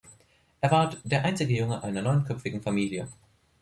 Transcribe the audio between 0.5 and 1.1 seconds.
Er war